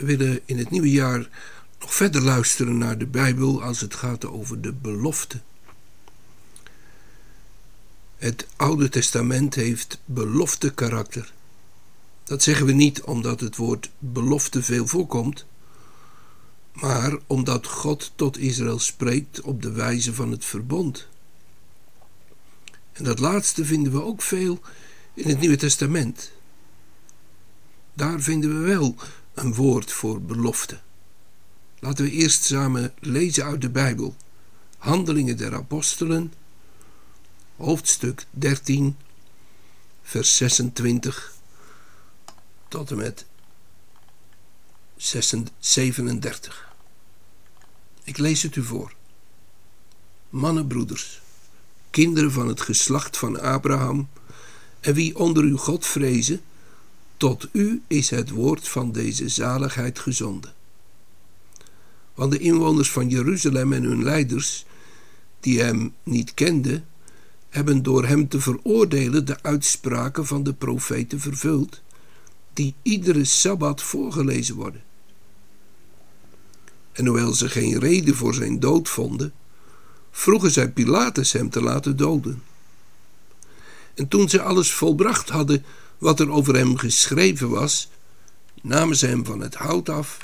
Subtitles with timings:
[0.00, 1.28] Willen in het nieuwe jaar
[1.80, 5.40] nog verder luisteren naar de Bijbel als het gaat over de belofte.
[8.16, 11.32] Het Oude Testament heeft belofte karakter.
[12.24, 15.46] Dat zeggen we niet omdat het woord belofte veel voorkomt,
[16.72, 21.08] maar omdat God tot Israël spreekt op de wijze van het verbond.
[22.92, 24.60] En dat laatste vinden we ook veel
[25.14, 26.32] in het Nieuwe Testament.
[27.94, 28.96] Daar vinden we wel
[29.42, 30.80] een woord voor belofte.
[31.78, 34.16] Laten we eerst samen lezen uit de Bijbel.
[34.78, 36.32] Handelingen der Apostelen,
[37.56, 38.96] hoofdstuk 13,
[40.02, 41.32] vers 26
[42.68, 43.26] tot en met
[45.58, 46.72] 37.
[48.04, 48.94] Ik lees het u voor.
[50.30, 51.20] Mannenbroeders,
[51.90, 54.08] kinderen van het geslacht van Abraham,
[54.80, 56.40] en wie onder uw God vrezen,
[57.18, 60.54] tot u is het woord van deze zaligheid gezonden.
[62.14, 64.64] Want de inwoners van Jeruzalem en hun leiders,
[65.40, 66.86] die hem niet kenden,
[67.48, 71.82] hebben door hem te veroordelen de uitspraken van de profeten vervuld,
[72.52, 74.82] die iedere sabbat voorgelezen worden.
[76.92, 79.32] En hoewel ze geen reden voor zijn dood vonden,
[80.10, 82.42] vroegen zij Pilatus hem te laten doden.
[83.94, 85.64] En toen ze alles volbracht hadden
[85.98, 87.88] wat er over hem geschreven was,
[88.62, 90.18] namen ze hem van het hout af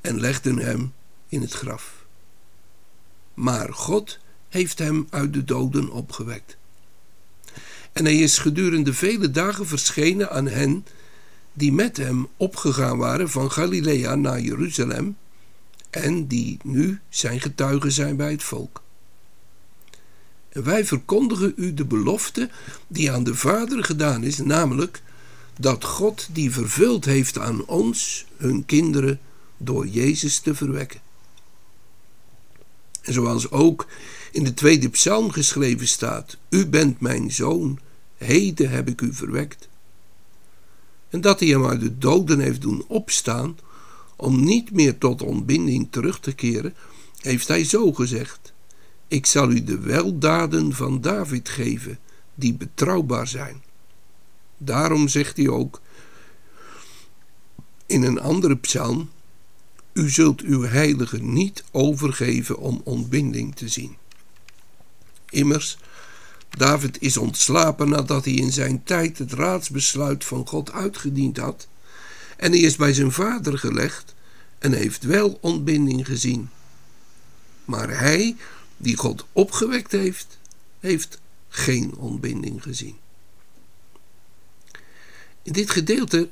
[0.00, 0.92] en legden hem
[1.28, 2.04] in het graf.
[3.34, 6.56] Maar God heeft hem uit de doden opgewekt.
[7.92, 10.86] En hij is gedurende vele dagen verschenen aan hen
[11.52, 15.16] die met hem opgegaan waren van Galilea naar Jeruzalem
[15.90, 18.82] en die nu zijn getuigen zijn bij het volk.
[20.52, 22.50] Wij verkondigen u de belofte
[22.88, 25.02] die aan de Vader gedaan is, namelijk
[25.58, 29.20] dat God die vervuld heeft aan ons, hun kinderen,
[29.56, 31.00] door Jezus te verwekken.
[33.02, 33.86] En zoals ook
[34.32, 37.78] in de tweede psalm geschreven staat: U bent mijn zoon,
[38.16, 39.68] heden heb ik u verwekt.
[41.08, 43.58] En dat hij hem uit de doden heeft doen opstaan,
[44.16, 46.74] om niet meer tot ontbinding terug te keren,
[47.20, 48.52] heeft hij zo gezegd:
[49.10, 51.98] Ik zal u de weldaden van David geven,
[52.34, 53.62] die betrouwbaar zijn.
[54.56, 55.80] Daarom zegt hij ook
[57.86, 59.10] in een andere psalm:
[59.92, 63.96] U zult uw heilige niet overgeven om ontbinding te zien.
[65.30, 65.78] Immers,
[66.50, 71.68] David is ontslapen nadat hij in zijn tijd het raadsbesluit van God uitgediend had,
[72.36, 74.14] en hij is bij zijn vader gelegd
[74.58, 76.48] en heeft wel ontbinding gezien.
[77.64, 78.36] Maar hij,
[78.80, 80.38] die God opgewekt heeft,
[80.78, 82.96] heeft geen ontbinding gezien.
[85.42, 86.30] In dit gedeelte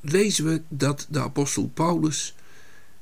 [0.00, 2.34] lezen we dat de apostel Paulus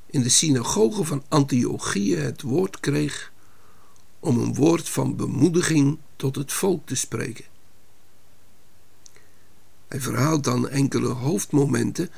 [0.07, 3.33] in de synagoge van Antiochië het woord kreeg
[4.21, 7.45] om een woord van bemoediging tot het volk te spreken.
[9.89, 12.11] Hij verhaalt dan enkele hoofdmomenten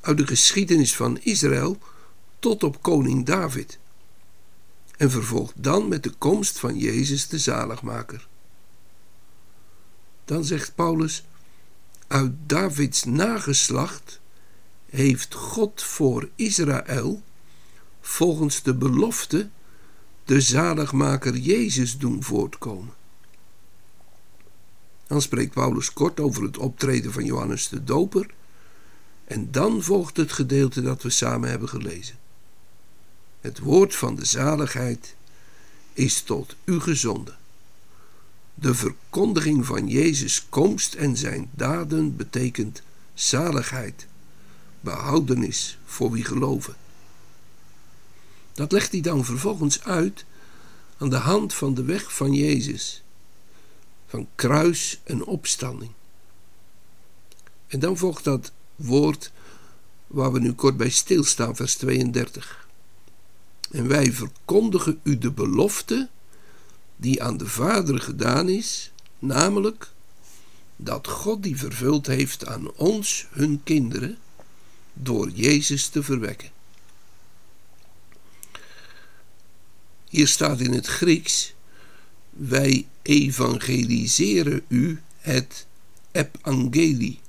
[0.00, 1.78] uit de geschiedenis van Israël
[2.38, 3.79] tot op koning David
[5.00, 8.28] en vervolgt dan met de komst van Jezus de zaligmaker.
[10.24, 11.24] Dan zegt Paulus:
[12.06, 14.20] Uit Davids nageslacht
[14.90, 17.22] heeft God voor Israël
[18.00, 19.48] volgens de belofte
[20.24, 22.94] de zaligmaker Jezus doen voortkomen.
[25.06, 28.34] Dan spreekt Paulus kort over het optreden van Johannes de Doper
[29.24, 32.18] en dan volgt het gedeelte dat we samen hebben gelezen.
[33.40, 35.14] Het woord van de zaligheid
[35.92, 37.38] is tot u gezonden.
[38.54, 42.82] De verkondiging van Jezus' komst en zijn daden betekent
[43.14, 44.06] zaligheid,
[44.80, 46.76] behoudenis voor wie geloven.
[48.52, 50.24] Dat legt hij dan vervolgens uit
[50.98, 53.02] aan de hand van de weg van Jezus,
[54.06, 55.92] van kruis en opstanding.
[57.66, 59.32] En dan volgt dat woord
[60.06, 62.68] waar we nu kort bij stilstaan, vers 32.
[63.70, 66.08] En wij verkondigen u de belofte
[66.96, 69.90] die aan de Vader gedaan is, namelijk
[70.76, 74.18] dat God die vervuld heeft aan ons, hun kinderen,
[74.92, 76.50] door Jezus te verwekken.
[80.08, 81.54] Hier staat in het Grieks:
[82.30, 85.66] Wij evangeliseren u het
[86.12, 87.20] evangelie.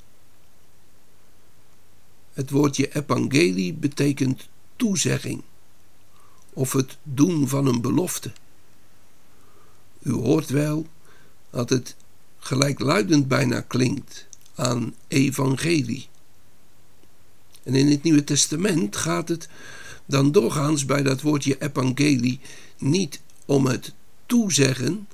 [2.34, 5.44] Het woordje evangelie betekent toezegging
[6.53, 8.31] of het doen van een belofte.
[10.01, 10.88] U hoort wel
[11.50, 11.95] dat het
[12.39, 16.07] gelijkluidend bijna klinkt aan evangelie.
[17.63, 19.50] En in het Nieuwe Testament gaat het
[20.06, 22.39] dan doorgaans bij dat woordje evangelie
[22.77, 23.94] niet om het
[24.25, 25.07] toezeggen,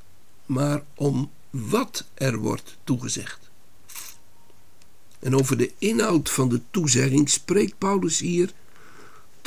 [0.46, 3.40] maar om wat er wordt toegezegd.
[5.20, 8.54] En over de inhoud van de toezegging spreekt Paulus hier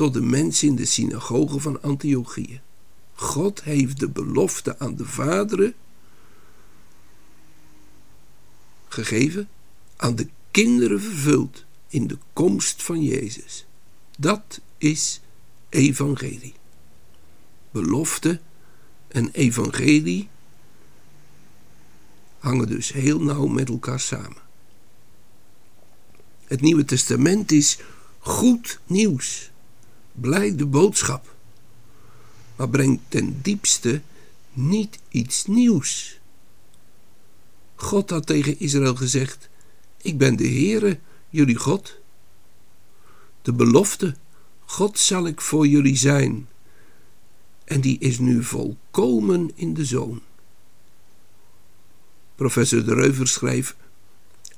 [0.00, 2.60] tot de mensen in de synagoge van Antiochië.
[3.14, 5.74] God heeft de belofte aan de vaderen
[8.88, 9.48] gegeven,
[9.96, 13.66] aan de kinderen vervuld in de komst van Jezus.
[14.18, 15.20] Dat is
[15.68, 16.54] evangelie.
[17.70, 18.40] Belofte
[19.08, 20.28] en evangelie
[22.38, 24.42] hangen dus heel nauw met elkaar samen.
[26.44, 27.78] Het Nieuwe Testament is
[28.18, 29.50] goed nieuws,
[30.20, 31.34] blijde boodschap,
[32.56, 34.02] maar brengt ten diepste
[34.52, 36.20] niet iets nieuws.
[37.74, 39.48] God had tegen Israël gezegd:
[40.02, 41.98] Ik ben de Heere, jullie God.
[43.42, 44.16] De belofte,
[44.64, 46.48] God zal ik voor jullie zijn.
[47.64, 50.22] En die is nu volkomen in de zoon.
[52.34, 53.76] Professor de Reuver schreef: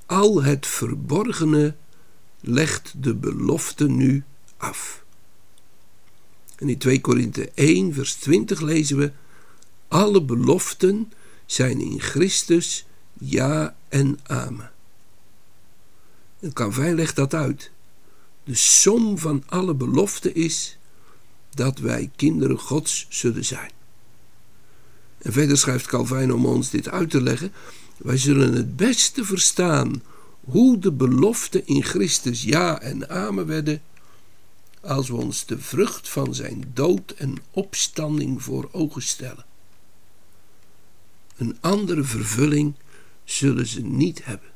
[0.06, 1.74] Al het verborgene
[2.40, 4.24] legt de belofte nu
[4.56, 5.01] af.
[6.62, 9.12] En in 2 Korinthe 1, vers 20 lezen we:
[9.88, 11.12] Alle beloften
[11.46, 12.86] zijn in Christus
[13.18, 14.70] ja en amen.
[16.40, 17.70] En Calvijn legt dat uit.
[18.44, 20.78] De som van alle beloften is
[21.54, 23.70] dat wij kinderen Gods zullen zijn.
[25.18, 27.52] En verder schrijft Calvijn om ons dit uit te leggen:
[27.96, 30.02] wij zullen het beste verstaan
[30.40, 33.82] hoe de beloften in Christus ja en amen werden,
[34.82, 39.44] als we ons de vrucht van zijn dood en opstanding voor ogen stellen.
[41.36, 42.74] Een andere vervulling
[43.24, 44.50] zullen ze niet hebben.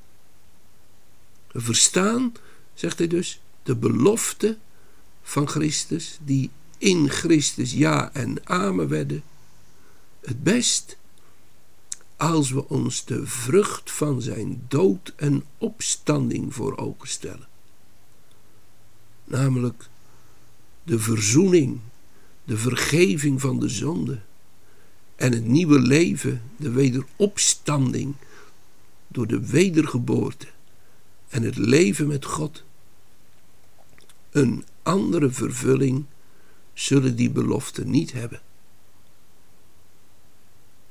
[1.53, 2.33] We verstaan,
[2.75, 4.59] zegt hij dus, de belofte
[5.23, 9.23] van Christus, die in Christus ja en amen werden,
[10.21, 10.97] het best
[12.17, 17.49] als we ons de vrucht van zijn dood en opstanding voor ogen stellen.
[19.25, 19.89] Namelijk
[20.87, 21.81] de verzoening,
[22.45, 24.21] de vergeving van de zonde
[25.17, 28.15] en het nieuwe leven, de wederopstanding
[29.09, 30.47] door de wedergeboorte
[31.29, 32.65] en het leven met God.
[34.31, 36.05] Een andere vervulling
[36.75, 38.41] zullen die beloften niet hebben.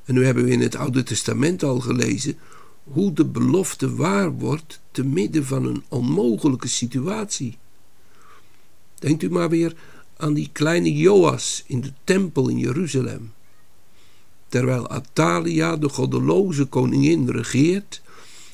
[0.06, 2.38] En nu hebben we in het Oude Testament al gelezen
[2.84, 7.58] hoe de belofte waar wordt te midden van een onmogelijke situatie.
[9.00, 9.76] Denkt u maar weer
[10.18, 13.34] aan die kleine Joas in de tempel in Jeruzalem.
[14.48, 18.02] Terwijl Atalia, de goddeloze koningin, regeert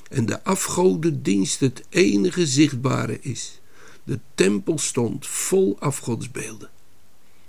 [0.10, 3.60] en de afgodendienst het enige zichtbare is.
[4.04, 6.70] De tempel stond vol afgodsbeelden.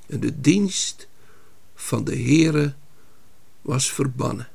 [0.07, 1.09] En de dienst
[1.75, 2.75] van de Heere
[3.63, 4.49] was verbannen.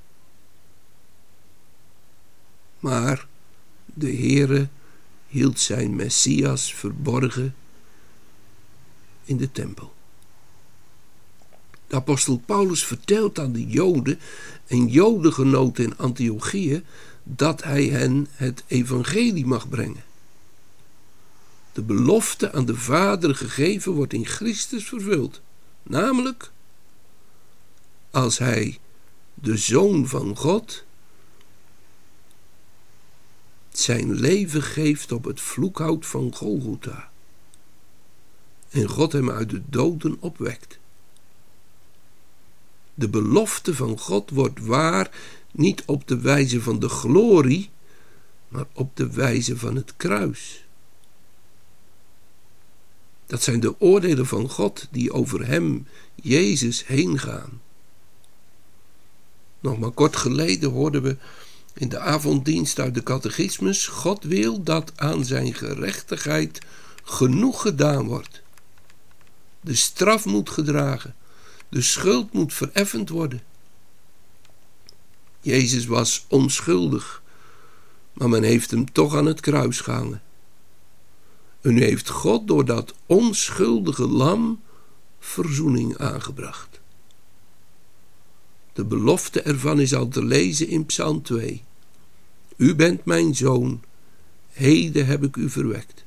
[2.79, 3.27] Maar
[3.85, 4.67] de Heere
[5.27, 7.55] hield zijn Messias verborgen
[9.27, 9.93] in de tempel.
[11.87, 14.19] De apostel Paulus vertelt aan de Joden
[14.67, 16.83] en Jodengenoten in Antiochië
[17.23, 20.03] dat hij hen het evangelie mag brengen.
[21.73, 25.41] De belofte aan de Vader gegeven wordt in Christus vervuld,
[25.83, 26.51] namelijk
[28.11, 28.79] als hij
[29.33, 30.83] de Zoon van God,
[33.71, 37.09] zijn leven geeft op het vloekhout van Golgotha.
[38.69, 40.79] En God hem uit de doden opwekt.
[42.93, 45.09] De belofte van God wordt waar
[45.51, 47.69] niet op de wijze van de glorie,
[48.47, 50.65] maar op de wijze van het kruis.
[53.25, 57.61] Dat zijn de oordelen van God die over hem, Jezus, heen gaan.
[59.59, 61.17] Nog maar kort geleden hoorden we
[61.73, 66.59] in de avonddienst uit de catechismus: God wil dat aan zijn gerechtigheid
[67.03, 68.41] genoeg gedaan wordt.
[69.61, 71.15] De straf moet gedragen,
[71.69, 73.41] de schuld moet vereffend worden.
[75.41, 77.21] Jezus was onschuldig,
[78.13, 80.21] maar men heeft hem toch aan het kruis gehangen.
[81.61, 84.61] En nu heeft God door dat onschuldige lam
[85.19, 86.79] verzoening aangebracht.
[88.73, 91.63] De belofte ervan is al te lezen in Psalm 2.
[92.57, 93.83] U bent mijn zoon,
[94.51, 96.05] heden heb ik u verwekt.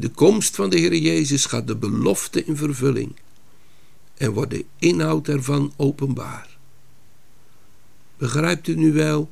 [0.00, 3.16] De komst van de Heer Jezus gaat de belofte in vervulling
[4.14, 6.58] en wordt de inhoud ervan openbaar.
[8.16, 9.30] Begrijpt u nu wel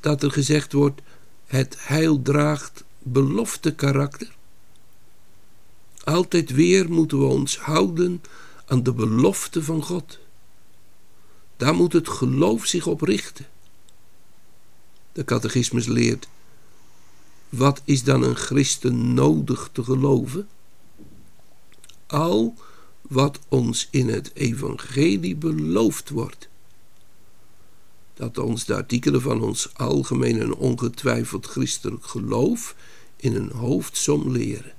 [0.00, 1.00] dat er gezegd wordt:
[1.46, 4.36] het heil draagt belofte karakter?
[6.04, 8.22] Altijd weer moeten we ons houden
[8.66, 10.18] aan de belofte van God.
[11.56, 13.46] Daar moet het geloof zich op richten.
[15.12, 16.28] De catechismus leert:
[17.48, 20.48] wat is dan een christen nodig te geloven?
[22.06, 22.54] Al
[23.02, 26.48] wat ons in het evangelie beloofd wordt.
[28.14, 32.74] Dat ons de artikelen van ons algemeen en ongetwijfeld christelijk geloof
[33.16, 34.74] in een hoofdsom leren.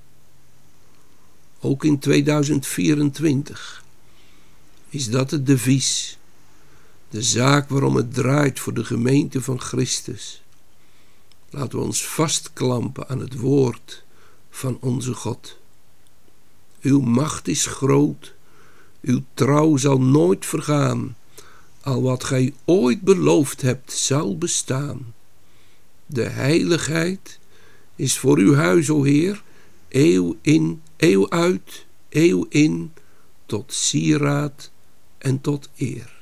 [1.60, 3.84] Ook in 2024
[4.90, 6.18] is dat het devies,
[7.10, 10.42] de zaak waarom het draait voor de gemeente van Christus.
[11.50, 14.04] Laten we ons vastklampen aan het woord
[14.50, 15.58] van onze God.
[16.82, 18.34] Uw macht is groot,
[19.02, 21.16] uw trouw zal nooit vergaan.
[21.82, 25.14] Al wat gij ooit beloofd hebt, zal bestaan.
[26.06, 27.40] De heiligheid
[27.96, 29.44] is voor uw huis, o Heer,
[29.90, 32.94] eeuw in, eeuw uit, eeuw in,
[33.46, 34.72] tot sieraad
[35.18, 36.16] en tot eer.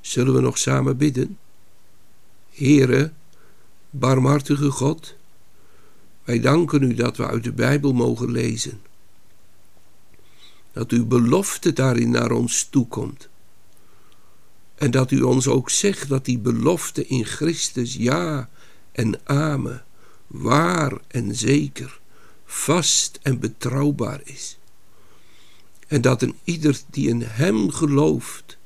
[0.00, 1.38] Zullen we nog samen bidden?
[2.50, 3.12] Heere,
[3.98, 5.16] barmhartige God,
[6.24, 8.80] wij danken u dat we uit de Bijbel mogen lezen.
[10.72, 13.28] Dat uw belofte daarin naar ons toekomt.
[14.74, 18.48] En dat u ons ook zegt dat die belofte in Christus ja
[18.92, 19.84] en amen,
[20.26, 22.00] waar en zeker,
[22.44, 24.58] vast en betrouwbaar is.
[25.86, 28.58] En dat een ieder die in Hem gelooft,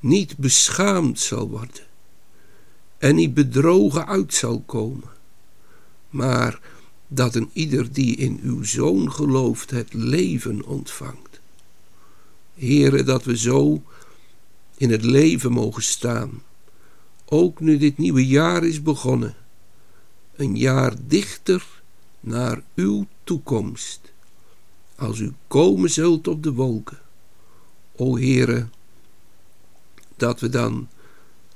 [0.00, 1.92] niet beschaamd zal worden
[3.04, 5.10] en niet bedrogen uit zal komen,
[6.10, 6.60] maar
[7.08, 11.40] dat een ieder die in uw Zoon gelooft het leven ontvangt.
[12.54, 13.82] Heere, dat we zo
[14.76, 16.42] in het leven mogen staan,
[17.24, 19.34] ook nu dit nieuwe jaar is begonnen,
[20.36, 21.82] een jaar dichter
[22.20, 24.00] naar uw toekomst,
[24.96, 26.98] als u komen zult op de wolken.
[27.96, 28.68] O Heere,
[30.16, 30.88] dat we dan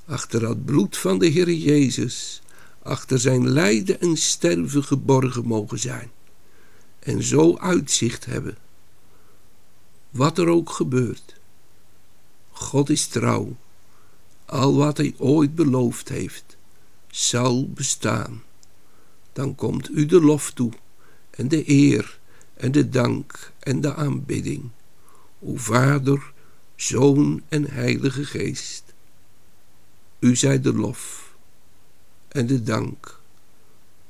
[0.09, 2.43] achter dat bloed van de Heer Jezus,
[2.83, 6.11] achter zijn lijden en sterven geborgen mogen zijn.
[6.99, 8.57] En zo uitzicht hebben.
[10.11, 11.35] Wat er ook gebeurt.
[12.51, 13.57] God is trouw.
[14.45, 16.57] Al wat hij ooit beloofd heeft,
[17.11, 18.43] zal bestaan.
[19.33, 20.73] Dan komt u de lof toe
[21.31, 22.19] en de eer
[22.55, 24.71] en de dank en de aanbidding.
[25.41, 26.33] O Vader,
[26.77, 28.88] Zoon en Heilige Geest.
[30.19, 31.35] U zij de lof
[32.29, 33.21] en de dank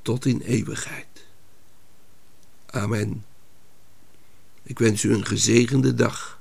[0.02, 1.26] tot in eeuwigheid.
[2.66, 3.24] Amen.
[4.62, 6.38] Ik wens u een gezegende dag.